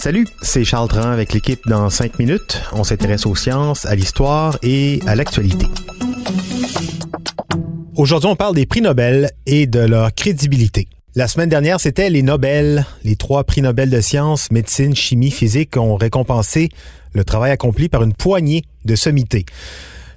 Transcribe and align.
Salut, 0.00 0.26
c'est 0.42 0.64
Charles 0.64 0.88
Dran 0.88 1.10
avec 1.12 1.32
l'équipe 1.32 1.60
dans 1.68 1.88
5 1.88 2.18
minutes. 2.18 2.60
On 2.72 2.82
s'intéresse 2.82 3.26
aux 3.26 3.36
sciences, 3.36 3.86
à 3.86 3.94
l'histoire 3.94 4.58
et 4.64 4.98
à 5.06 5.14
l'actualité. 5.14 5.66
Aujourd'hui, 7.94 8.28
on 8.28 8.34
parle 8.34 8.56
des 8.56 8.66
prix 8.66 8.80
Nobel 8.80 9.30
et 9.46 9.68
de 9.68 9.78
leur 9.78 10.12
crédibilité. 10.12 10.88
La 11.14 11.28
semaine 11.28 11.48
dernière, 11.48 11.78
c'était 11.78 12.10
les 12.10 12.22
Nobel. 12.22 12.84
Les 13.04 13.14
trois 13.14 13.44
prix 13.44 13.62
Nobel 13.62 13.88
de 13.88 14.00
sciences, 14.00 14.50
médecine, 14.50 14.96
chimie, 14.96 15.30
physique 15.30 15.76
ont 15.76 15.94
récompensé 15.94 16.70
le 17.12 17.22
travail 17.22 17.52
accompli 17.52 17.88
par 17.88 18.02
une 18.02 18.14
poignée 18.14 18.64
de 18.84 18.96
sommités. 18.96 19.46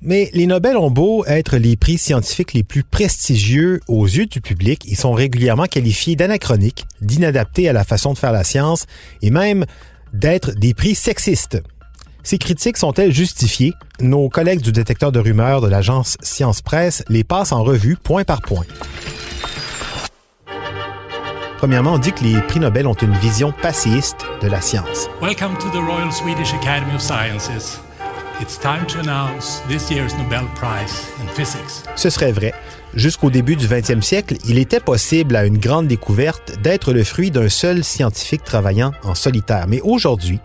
Mais 0.03 0.31
les 0.33 0.47
Nobel 0.47 0.77
ont 0.77 0.89
beau 0.89 1.23
être 1.25 1.57
les 1.57 1.77
prix 1.77 1.99
scientifiques 1.99 2.53
les 2.53 2.63
plus 2.63 2.83
prestigieux 2.83 3.81
aux 3.87 4.05
yeux 4.05 4.25
du 4.25 4.41
public, 4.41 4.83
ils 4.87 4.95
sont 4.95 5.11
régulièrement 5.11 5.65
qualifiés 5.65 6.15
d'anachroniques, 6.15 6.87
d'inadaptés 7.01 7.69
à 7.69 7.73
la 7.73 7.83
façon 7.83 8.11
de 8.13 8.17
faire 8.17 8.31
la 8.31 8.43
science 8.43 8.87
et 9.21 9.29
même 9.29 9.63
d'être 10.11 10.53
des 10.53 10.73
prix 10.73 10.95
sexistes. 10.95 11.61
Ces 12.23 12.39
critiques 12.39 12.77
sont-elles 12.77 13.13
justifiées? 13.13 13.73
Nos 13.99 14.27
collègues 14.27 14.61
du 14.61 14.71
détecteur 14.71 15.11
de 15.11 15.19
rumeurs 15.19 15.61
de 15.61 15.67
l'agence 15.67 16.17
Science 16.21 16.63
Presse 16.63 17.03
les 17.07 17.23
passent 17.23 17.51
en 17.51 17.63
revue 17.63 17.95
point 17.95 18.23
par 18.23 18.41
point. 18.41 18.65
Premièrement, 21.59 21.93
on 21.93 21.99
dit 21.99 22.11
que 22.11 22.23
les 22.23 22.41
prix 22.41 22.59
Nobel 22.59 22.87
ont 22.87 22.95
une 22.95 23.15
vision 23.17 23.53
passéiste 23.61 24.25
de 24.41 24.47
la 24.47 24.61
science. 24.61 25.09
Welcome 25.21 25.55
to 25.59 25.69
the 25.69 25.83
Royal 25.83 26.11
Swedish 26.11 26.55
Academy 26.55 26.95
of 26.95 27.01
Sciences. 27.01 27.79
It's 28.41 28.57
time 28.57 28.87
to 28.87 28.99
announce 29.01 29.61
this 29.67 29.91
year's 29.91 30.17
Nobel 30.17 30.47
Prize 30.55 31.05
in 31.21 31.27
Physics. 31.27 31.83
Ce 31.95 32.09
serait 32.09 32.31
vrai. 32.31 32.55
Jusqu'au 32.95 33.29
début 33.29 33.55
du 33.55 33.67
20e 33.67 34.01
siècle, 34.01 34.35
il 34.47 34.57
était 34.57 34.79
possible 34.79 35.35
à 35.35 35.45
une 35.45 35.59
grande 35.59 35.87
découverte 35.87 36.59
d'être 36.63 36.91
le 36.91 37.03
fruit 37.03 37.29
d'un 37.29 37.49
seul 37.49 37.83
scientifique 37.83 38.43
travaillant 38.43 38.93
en 39.03 39.13
solitaire. 39.13 39.67
Mais 39.67 39.79
aujourd'hui, 39.81 40.39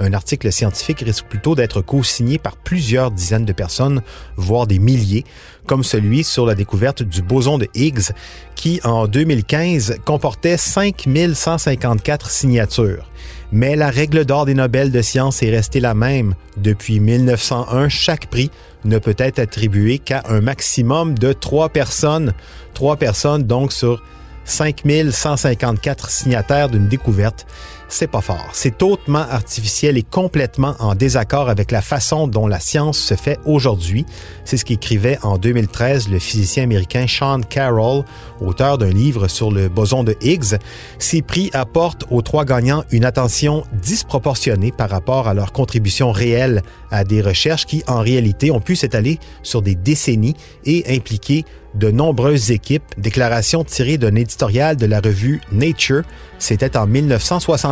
un 0.00 0.14
article 0.14 0.50
scientifique 0.50 1.00
risque 1.00 1.26
plutôt 1.26 1.54
d'être 1.54 1.82
co-signé 1.82 2.38
par 2.38 2.56
plusieurs 2.56 3.10
dizaines 3.10 3.44
de 3.44 3.52
personnes, 3.52 4.02
voire 4.36 4.66
des 4.66 4.78
milliers, 4.78 5.24
comme 5.66 5.84
celui 5.84 6.24
sur 6.24 6.46
la 6.46 6.54
découverte 6.54 7.02
du 7.02 7.22
boson 7.22 7.58
de 7.58 7.68
Higgs, 7.74 8.12
qui 8.56 8.80
en 8.82 9.06
2015 9.06 9.98
comportait 10.04 10.56
5154 10.56 12.30
signatures. 12.30 13.08
Mais 13.52 13.76
la 13.76 13.90
règle 13.90 14.24
d'or 14.24 14.46
des 14.46 14.54
Nobel 14.54 14.90
de 14.90 15.02
sciences 15.02 15.42
est 15.42 15.50
restée 15.50 15.80
la 15.80 15.94
même. 15.94 16.34
Depuis 16.56 16.98
1901, 16.98 17.88
chaque 17.88 18.26
prix 18.26 18.50
ne 18.84 18.98
peut 18.98 19.16
être 19.18 19.38
attribué 19.38 19.98
qu'à 19.98 20.22
un 20.28 20.40
maximum 20.40 21.18
de 21.18 21.32
trois 21.32 21.68
personnes. 21.68 22.32
Trois 22.74 22.96
personnes 22.96 23.42
donc 23.42 23.72
sur 23.72 24.02
5154 24.44 26.10
signataires 26.10 26.68
d'une 26.68 26.88
découverte 26.88 27.46
c'est 27.90 28.06
pas 28.06 28.20
fort. 28.20 28.48
C'est 28.52 28.82
hautement 28.82 29.18
artificiel 29.18 29.98
et 29.98 30.02
complètement 30.02 30.74
en 30.78 30.94
désaccord 30.94 31.48
avec 31.48 31.70
la 31.70 31.82
façon 31.82 32.26
dont 32.28 32.46
la 32.46 32.60
science 32.60 32.98
se 32.98 33.14
fait 33.14 33.38
aujourd'hui. 33.44 34.06
C'est 34.44 34.56
ce 34.56 34.64
qu'écrivait 34.64 35.18
en 35.22 35.38
2013 35.38 36.08
le 36.08 36.18
physicien 36.18 36.62
américain 36.62 37.06
Sean 37.08 37.40
Carroll, 37.40 38.04
auteur 38.40 38.78
d'un 38.78 38.90
livre 38.90 39.28
sur 39.28 39.50
le 39.50 39.68
boson 39.68 40.04
de 40.04 40.16
Higgs. 40.20 40.58
Ces 40.98 41.22
prix 41.22 41.50
apportent 41.52 42.04
aux 42.10 42.22
trois 42.22 42.44
gagnants 42.44 42.84
une 42.90 43.04
attention 43.04 43.64
disproportionnée 43.72 44.72
par 44.72 44.90
rapport 44.90 45.28
à 45.28 45.34
leur 45.34 45.52
contribution 45.52 46.12
réelle 46.12 46.62
à 46.90 47.04
des 47.04 47.20
recherches 47.20 47.66
qui, 47.66 47.82
en 47.86 48.00
réalité, 48.00 48.50
ont 48.50 48.60
pu 48.60 48.76
s'étaler 48.76 49.18
sur 49.42 49.62
des 49.62 49.74
décennies 49.74 50.34
et 50.64 50.84
impliquer 50.96 51.44
de 51.74 51.90
nombreuses 51.90 52.50
équipes. 52.50 52.82
Déclaration 52.98 53.64
tirée 53.64 53.98
d'un 53.98 54.14
éditorial 54.14 54.76
de 54.76 54.86
la 54.86 55.00
revue 55.00 55.40
Nature. 55.52 56.02
C'était 56.38 56.76
en 56.76 56.86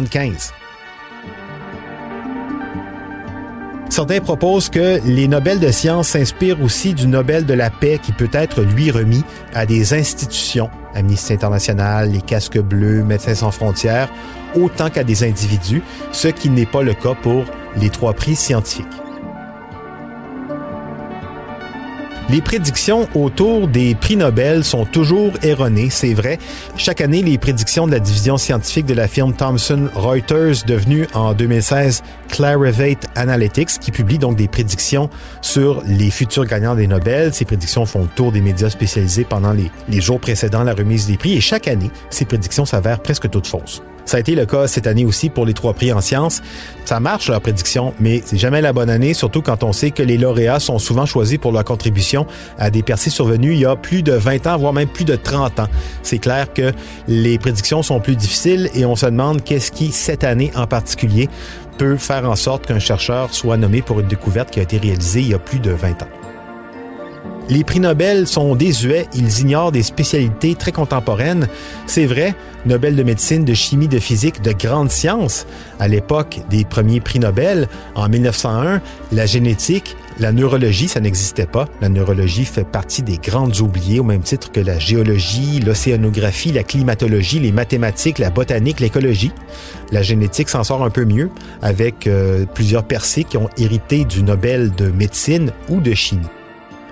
1975. 0.09 0.53
Certains 3.91 4.21
proposent 4.21 4.69
que 4.69 5.01
les 5.07 5.27
Nobel 5.27 5.59
de 5.59 5.71
sciences 5.73 6.09
s'inspirent 6.09 6.63
aussi 6.63 6.95
du 6.95 7.07
Nobel 7.07 7.47
de 7.47 7.55
la 7.55 7.71
paix 7.71 7.99
qui 8.01 8.13
peut 8.13 8.29
être 8.33 8.63
lui 8.63 8.91
remis 8.91 9.25
à 9.55 9.67
des 9.67 9.95
institutions, 9.95 10.71
Amnesty 10.95 11.33
International, 11.33 12.11
les 12.11 12.21
Casques 12.21 12.61
Bleus, 12.61 13.03
Médecins 13.03 13.35
sans 13.35 13.51
frontières, 13.51 14.09
autant 14.55 14.91
qu'à 14.91 15.05
des 15.05 15.25
individus, 15.25 15.83
ce 16.13 16.29
qui 16.29 16.51
n'est 16.51 16.67
pas 16.67 16.83
le 16.83 16.95
cas 16.95 17.15
pour 17.15 17.45
les 17.77 17.91
trois 17.91 18.13
prix 18.13 18.37
scientifiques. 18.37 18.87
Les 22.31 22.43
prédictions 22.43 23.09
autour 23.15 23.69
des 23.69 23.95
prix 23.95 24.15
Nobel 24.15 24.63
sont 24.63 24.85
toujours 24.85 25.33
erronées, 25.43 25.89
c'est 25.89 26.13
vrai. 26.13 26.39
Chaque 26.77 27.01
année, 27.01 27.23
les 27.23 27.39
prédictions 27.39 27.87
de 27.87 27.93
la 27.93 28.01
division 28.01 28.37
scientifique 28.37 28.85
de 28.85 28.93
la 28.93 29.09
firme 29.09 29.33
Thomson 29.33 29.89
Reuters, 29.95 30.67
devenue 30.67 31.07
en 31.15 31.33
2016 31.33 32.03
Clarivate 32.29 33.07
Analytics, 33.15 33.81
qui 33.81 33.93
publie 33.93 34.19
donc 34.19 34.37
des 34.37 34.47
prédictions 34.47 35.09
sur 35.41 35.83
les 35.87 36.11
futurs 36.11 36.45
gagnants 36.45 36.75
des 36.75 36.87
Nobel. 36.87 37.33
Ces 37.33 37.47
prédictions 37.47 37.87
font 37.87 38.03
le 38.03 38.09
tour 38.09 38.31
des 38.31 38.43
médias 38.43 38.69
spécialisés 38.69 39.25
pendant 39.25 39.53
les, 39.53 39.71
les 39.89 40.03
jours 40.03 40.21
précédant 40.21 40.65
la 40.65 40.75
remise 40.75 41.07
des 41.07 41.17
prix 41.17 41.35
et 41.35 41.41
chaque 41.41 41.67
année, 41.67 41.91
ces 42.11 42.27
prédictions 42.27 42.67
s'avèrent 42.67 43.01
presque 43.01 43.31
toutes 43.31 43.47
fausses. 43.47 43.83
Ça 44.09 44.17
a 44.17 44.21
été 44.21 44.35
le 44.35 44.47
cas 44.47 44.67
cette 44.67 44.87
année 44.87 45.05
aussi 45.05 45.29
pour 45.29 45.45
les 45.45 45.53
trois 45.53 45.75
prix 45.75 45.93
en 45.93 46.01
sciences. 46.01 46.41
Ça 46.87 46.99
marche, 46.99 47.29
leur 47.29 47.43
prédiction, 47.43 47.93
mais 48.01 48.23
c'est 48.25 48.39
jamais 48.39 48.63
la 48.63 48.73
bonne 48.73 48.89
année, 48.89 49.13
surtout 49.13 49.43
quand 49.43 49.63
on 49.65 49.75
sait 49.75 49.91
que 49.91 50.03
les 50.03 50.17
lauréats 50.17 50.61
sont 50.61 50.79
souvent 50.79 51.05
choisis 51.05 51.37
pour 51.37 51.53
leur 51.53 51.63
contribution 51.63 52.27
à 52.57 52.71
des 52.71 52.83
percées 52.83 53.11
survenues 53.11 53.53
il 53.53 53.61
y 53.61 53.67
a 53.67 53.77
plus 53.77 54.03
de 54.03 54.13
20 54.13 54.47
ans, 54.47 54.57
voire 54.57 54.73
même 54.73 54.89
plus 54.89 55.05
de 55.05 55.15
30 55.15 55.61
ans. 55.61 55.69
C'est 56.03 56.17
clair 56.17 56.55
que 56.55 56.73
les 57.07 57.37
prédictions 57.39 57.83
sont 57.83 58.01
plus 58.01 58.17
difficiles 58.17 58.71
et 58.73 58.87
on 58.87 58.97
se 58.97 59.05
demande 59.05 59.45
qu'est-ce 59.45 59.71
qui, 59.71 59.93
cette 59.93 60.25
année 60.25 60.53
en 60.57 60.67
particulier, 60.67 61.29
peut 61.77 61.99
faire 61.99 62.25
en 62.31 62.35
sorte 62.35 62.65
qu'un 62.65 62.79
chercheur 62.79 63.35
soit 63.35 63.59
nommé 63.59 63.83
pour 63.83 64.01
une 64.01 64.09
découverte 64.09 64.51
qui 64.51 64.61
a 64.61 64.63
été 64.63 64.79
réalisée 64.79 65.21
il 65.21 65.29
y 65.29 65.35
a 65.35 65.39
plus 65.39 65.61
de 65.61 65.73
20 65.73 66.03
ans. 66.05 66.18
Les 67.51 67.65
prix 67.65 67.81
Nobel 67.81 68.27
sont 68.27 68.55
désuets, 68.55 69.07
ils 69.15 69.41
ignorent 69.41 69.73
des 69.73 69.83
spécialités 69.83 70.55
très 70.55 70.71
contemporaines. 70.71 71.49
C'est 71.87 72.05
vrai, 72.05 72.35
Nobel 72.67 72.95
de 72.95 73.03
médecine, 73.03 73.47
de 73.47 73.55
chimie, 73.55 73.89
de 73.89 73.99
physique, 73.99 74.43
de 74.43 74.53
grandes 74.53 74.91
sciences. 74.91 75.47
À 75.81 75.89
l'époque 75.89 76.41
des 76.51 76.67
premiers 76.67 77.01
prix 77.01 77.19
Nobel, 77.19 77.67
en 77.95 78.11
1901, 78.11 78.83
la 79.13 79.25
génétique, 79.25 79.97
la 80.19 80.33
neurologie, 80.33 80.89
ça 80.89 81.01
n'existait 81.01 81.47
pas. 81.47 81.65
La 81.81 81.89
neurologie 81.89 82.45
fait 82.45 82.65
partie 82.69 83.03
des 83.03 83.17
grandes 83.17 83.59
oubliées 83.61 84.01
au 84.01 84.05
même 84.05 84.21
titre 84.21 84.53
que 84.53 84.61
la 84.61 84.79
géologie, 84.79 85.61
l'océanographie, 85.61 86.53
la 86.53 86.65
climatologie, 86.65 87.41
les 87.41 87.53
mathématiques, 87.53 88.19
la 88.19 88.29
botanique, 88.29 88.81
l'écologie. 88.81 89.33
La 89.91 90.03
génétique 90.03 90.51
s'en 90.51 90.65
sort 90.65 90.85
un 90.85 90.91
peu 90.91 91.07
mieux 91.07 91.31
avec 91.63 92.07
euh, 92.07 92.45
plusieurs 92.45 92.85
percées 92.85 93.25
qui 93.25 93.39
ont 93.39 93.49
hérité 93.57 94.05
du 94.05 94.23
Nobel 94.23 94.71
de 94.75 94.91
médecine 94.91 95.53
ou 95.71 95.81
de 95.81 95.95
chimie. 95.95 96.27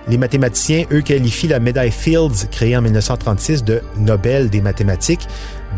Les 0.08 0.18
mathématiciens, 0.18 0.84
eux, 0.92 1.00
qualifient 1.00 1.48
la 1.48 1.58
médaille 1.58 1.90
Fields, 1.90 2.48
créée 2.52 2.76
en 2.76 2.82
1936, 2.82 3.64
de 3.64 3.82
Nobel 3.98 4.48
des 4.50 4.60
mathématiques. 4.60 5.26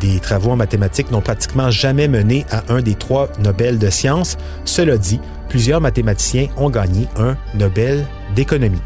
Des 0.01 0.21
travaux 0.21 0.51
en 0.51 0.57
mathématiques 0.57 1.11
n'ont 1.11 1.23
pratiquement 1.23 1.71
jamais 1.71 2.09
mené 2.09 2.45
à 2.51 2.63
un 2.69 2.83
des 2.83 2.95
trois 2.95 3.31
Nobel 3.43 3.79
de 3.79 3.89
sciences. 3.89 4.37
Cela 4.67 4.99
dit, 4.99 5.21
plusieurs 5.49 5.81
mathématiciens 5.81 6.49
ont 6.59 6.69
gagné 6.69 7.09
un 7.17 7.37
Nobel 7.55 8.05
d'économie. 8.35 8.83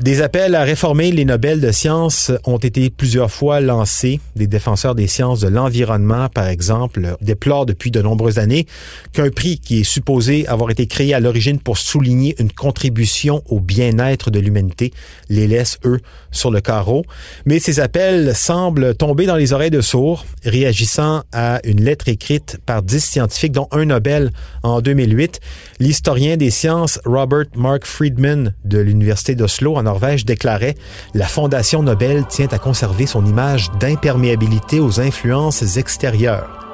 Des 0.00 0.22
appels 0.22 0.56
à 0.56 0.64
réformer 0.64 1.12
les 1.12 1.24
Nobel 1.24 1.60
de 1.60 1.70
sciences 1.70 2.32
ont 2.46 2.58
été 2.58 2.90
plusieurs 2.90 3.30
fois 3.30 3.60
lancés. 3.60 4.18
Des 4.34 4.48
défenseurs 4.48 4.96
des 4.96 5.06
sciences 5.06 5.38
de 5.38 5.46
l'environnement, 5.46 6.28
par 6.28 6.48
exemple, 6.48 7.16
déplorent 7.20 7.64
depuis 7.64 7.92
de 7.92 8.02
nombreuses 8.02 8.40
années 8.40 8.66
qu'un 9.12 9.30
prix 9.30 9.60
qui 9.60 9.80
est 9.80 9.84
supposé 9.84 10.48
avoir 10.48 10.72
été 10.72 10.88
créé 10.88 11.14
à 11.14 11.20
l'origine 11.20 11.60
pour 11.60 11.78
souligner 11.78 12.34
une 12.40 12.50
contribution 12.50 13.44
au 13.48 13.60
bien-être 13.60 14.32
de 14.32 14.40
l'humanité 14.40 14.92
les 15.28 15.46
laisse, 15.46 15.78
eux, 15.84 16.00
sur 16.32 16.50
le 16.50 16.60
carreau. 16.60 17.04
Mais 17.46 17.60
ces 17.60 17.78
appels 17.78 18.34
semblent 18.34 18.96
tomber 18.96 19.26
dans 19.26 19.36
les 19.36 19.52
oreilles 19.52 19.70
de 19.70 19.80
sourds, 19.80 20.26
réagissant 20.44 21.22
à 21.32 21.60
une 21.62 21.82
lettre 21.82 22.08
écrite 22.08 22.58
par 22.66 22.82
dix 22.82 23.04
scientifiques, 23.04 23.52
dont 23.52 23.68
un 23.70 23.84
Nobel 23.84 24.32
en 24.64 24.80
2008. 24.80 25.38
L'historien 25.78 26.36
des 26.36 26.50
sciences 26.50 26.98
Robert 27.04 27.46
Mark 27.54 27.86
Friedman 27.86 28.54
de 28.64 28.78
l'Université 28.78 29.36
d'Oslo 29.36 29.83
Norvège 29.84 30.24
déclarait 30.24 30.74
La 31.14 31.26
Fondation 31.26 31.82
Nobel 31.82 32.26
tient 32.26 32.48
à 32.50 32.58
conserver 32.58 33.06
son 33.06 33.24
image 33.24 33.70
d'imperméabilité 33.78 34.80
aux 34.80 35.00
influences 35.00 35.76
extérieures. 35.76 36.64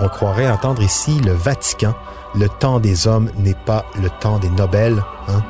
On 0.00 0.08
croirait 0.08 0.50
entendre 0.50 0.82
ici 0.82 1.20
le 1.20 1.32
Vatican. 1.32 1.94
Le 2.34 2.48
temps 2.48 2.80
des 2.80 3.06
hommes 3.06 3.30
n'est 3.38 3.56
pas 3.66 3.84
le 4.00 4.08
temps 4.20 4.38
des 4.38 4.50
Nobel. 4.50 5.02
Hein? 5.28 5.42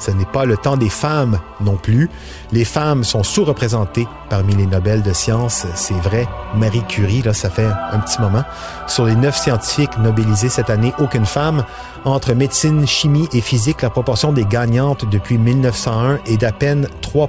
Ce 0.00 0.10
n'est 0.10 0.24
pas 0.24 0.44
le 0.44 0.56
temps 0.56 0.76
des 0.76 0.88
femmes 0.88 1.38
non 1.60 1.76
plus. 1.76 2.10
Les 2.52 2.64
femmes 2.64 3.04
sont 3.04 3.22
sous-représentées 3.22 4.08
parmi 4.28 4.54
les 4.56 4.66
Nobel 4.66 5.02
de 5.02 5.12
sciences, 5.12 5.66
c'est 5.74 5.94
vrai. 5.94 6.26
Marie 6.56 6.84
Curie, 6.88 7.22
là, 7.22 7.34
ça 7.34 7.50
fait 7.50 7.66
un 7.66 7.98
petit 7.98 8.20
moment. 8.20 8.42
Sur 8.86 9.04
les 9.04 9.14
neuf 9.14 9.36
scientifiques 9.36 9.98
nobelisés 9.98 10.48
cette 10.48 10.70
année, 10.70 10.92
aucune 10.98 11.26
femme. 11.26 11.64
Entre 12.04 12.32
médecine, 12.32 12.86
chimie 12.86 13.28
et 13.32 13.40
physique, 13.40 13.82
la 13.82 13.90
proportion 13.90 14.32
des 14.32 14.44
gagnantes 14.44 15.04
depuis 15.04 15.38
1901 15.38 16.18
est 16.26 16.38
d'à 16.38 16.52
peine 16.52 16.88
3 17.02 17.28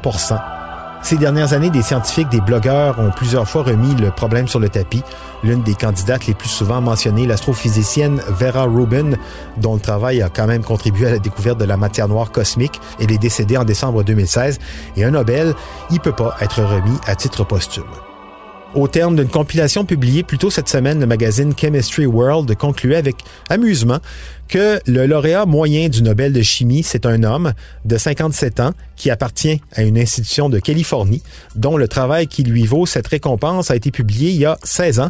ces 1.03 1.18
dernières 1.18 1.53
années, 1.53 1.69
des 1.69 1.81
scientifiques, 1.81 2.30
des 2.30 2.42
blogueurs 2.42 3.00
ont 3.00 3.12
plusieurs 3.12 3.48
fois 3.48 3.63
remis 3.63 3.95
le 3.95 4.12
problème 4.12 4.48
sur 4.48 4.59
le 4.59 4.69
tapis. 4.69 5.03
L'une 5.44 5.63
des 5.63 5.74
candidates 5.74 6.27
les 6.27 6.33
plus 6.33 6.50
souvent 6.50 6.80
mentionnées, 6.80 7.25
l'astrophysicienne 7.25 8.21
Vera 8.30 8.63
Rubin, 8.63 9.18
dont 9.57 9.74
le 9.74 9.80
travail 9.80 10.21
a 10.21 10.30
quand 10.30 10.48
même 10.48 10.63
contribué 10.63 11.07
à 11.07 11.12
la 11.12 11.19
découverte 11.19 11.59
de 11.59 11.65
la 11.65 11.77
matière 11.77 12.07
noire 12.07 12.31
cosmique. 12.31 12.80
Elle 13.00 13.12
est 13.12 13.18
décédée 13.18 13.57
en 13.57 13.65
décembre 13.65 14.03
2016 14.03 14.59
et 14.95 15.03
un 15.03 15.12
Nobel, 15.12 15.56
il 15.89 16.00
peut 16.00 16.12
pas 16.12 16.36
être 16.39 16.62
remis 16.62 16.98
à 17.07 17.15
titre 17.15 17.44
posthume. 17.44 18.11
Au 18.73 18.88
terme 18.88 19.18
d'une 19.18 19.27
compilation 19.27 19.83
publiée 19.83 20.23
plus 20.23 20.38
tôt 20.38 20.50
cette 20.50 20.69
semaine, 20.69 21.01
le 21.01 21.06
magazine 21.06 21.53
Chemistry 21.57 22.06
World 22.06 22.56
concluait 22.56 22.95
avec 22.95 23.18
amusement 23.50 24.00
que 24.47 24.79
le 24.88 25.06
lauréat 25.06 25.45
moyen 25.45 25.89
du 25.89 26.01
Nobel 26.01 26.31
de 26.31 26.41
chimie, 26.41 26.81
c'est 26.81 27.06
un 27.06 27.23
homme 27.23 27.51
de 27.83 27.97
57 27.97 28.62
ans 28.62 28.71
qui 28.95 29.09
appartient 29.09 29.62
à 29.73 29.83
une 29.83 29.97
institution 29.97 30.47
de 30.47 30.59
Californie, 30.59 31.21
dont 31.56 31.75
le 31.75 31.89
travail 31.89 32.27
qui 32.27 32.44
lui 32.44 32.65
vaut 32.65 32.85
cette 32.85 33.07
récompense 33.07 33.71
a 33.71 33.75
été 33.75 33.91
publié 33.91 34.29
il 34.29 34.38
y 34.38 34.45
a 34.45 34.57
16 34.63 35.01
ans. 35.01 35.09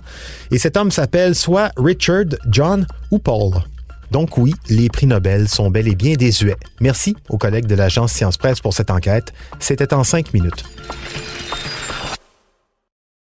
Et 0.49 0.57
cet 0.57 0.75
homme 0.75 0.89
s'appelle 0.89 1.35
soit 1.35 1.71
Richard, 1.77 2.25
John 2.49 2.87
ou 3.11 3.19
Paul. 3.19 3.53
Donc 4.09 4.39
oui, 4.39 4.55
les 4.69 4.89
prix 4.89 5.05
Nobel 5.05 5.47
sont 5.47 5.69
bel 5.69 5.87
et 5.87 5.95
bien 5.95 6.15
désuets. 6.15 6.57
Merci 6.79 7.15
aux 7.29 7.37
collègues 7.37 7.67
de 7.67 7.75
l'agence 7.75 8.11
Science 8.11 8.37
Presse 8.37 8.59
pour 8.59 8.73
cette 8.73 8.89
enquête. 8.89 9.33
C'était 9.59 9.93
en 9.93 10.03
cinq 10.03 10.33
minutes. 10.33 10.63